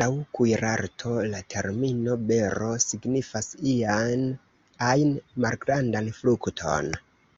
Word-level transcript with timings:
Laŭ 0.00 0.06
kuirarto, 0.38 1.12
la 1.34 1.40
termino 1.54 2.18
""bero"" 2.32 2.68
signifas 2.88 3.50
ian 3.72 4.28
ajn 4.92 5.18
malgrandan 5.48 6.14
frukton. 6.22 6.96